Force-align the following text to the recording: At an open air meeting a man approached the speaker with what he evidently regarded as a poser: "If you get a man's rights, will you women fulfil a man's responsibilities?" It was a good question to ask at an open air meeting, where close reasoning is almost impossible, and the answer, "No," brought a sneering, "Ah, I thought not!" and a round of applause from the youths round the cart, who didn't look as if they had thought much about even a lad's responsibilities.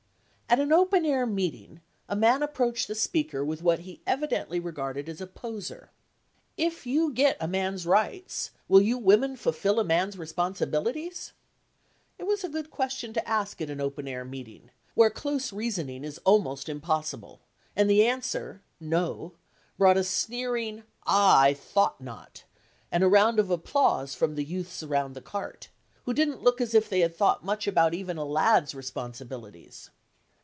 At 0.53 0.59
an 0.59 0.73
open 0.73 1.05
air 1.05 1.25
meeting 1.25 1.79
a 2.09 2.15
man 2.17 2.43
approached 2.43 2.89
the 2.89 2.93
speaker 2.95 3.41
with 3.45 3.63
what 3.63 3.79
he 3.79 4.01
evidently 4.05 4.59
regarded 4.59 5.07
as 5.07 5.21
a 5.21 5.25
poser: 5.25 5.91
"If 6.57 6.85
you 6.85 7.13
get 7.13 7.37
a 7.39 7.47
man's 7.47 7.85
rights, 7.85 8.51
will 8.67 8.81
you 8.81 8.97
women 8.97 9.37
fulfil 9.37 9.79
a 9.79 9.85
man's 9.85 10.17
responsibilities?" 10.17 11.31
It 12.19 12.25
was 12.27 12.43
a 12.43 12.49
good 12.49 12.69
question 12.69 13.13
to 13.13 13.25
ask 13.25 13.61
at 13.61 13.69
an 13.69 13.79
open 13.79 14.09
air 14.09 14.25
meeting, 14.25 14.71
where 14.93 15.09
close 15.09 15.53
reasoning 15.53 16.03
is 16.03 16.17
almost 16.25 16.67
impossible, 16.67 17.39
and 17.73 17.89
the 17.89 18.05
answer, 18.05 18.61
"No," 18.77 19.31
brought 19.77 19.95
a 19.95 20.03
sneering, 20.03 20.83
"Ah, 21.07 21.43
I 21.43 21.53
thought 21.53 22.01
not!" 22.01 22.43
and 22.91 23.05
a 23.05 23.07
round 23.07 23.39
of 23.39 23.49
applause 23.51 24.15
from 24.15 24.35
the 24.35 24.43
youths 24.43 24.83
round 24.83 25.15
the 25.15 25.21
cart, 25.21 25.69
who 26.03 26.13
didn't 26.13 26.43
look 26.43 26.59
as 26.59 26.73
if 26.73 26.89
they 26.89 26.99
had 26.99 27.15
thought 27.15 27.45
much 27.45 27.67
about 27.67 27.93
even 27.93 28.17
a 28.17 28.25
lad's 28.25 28.75
responsibilities. 28.75 29.89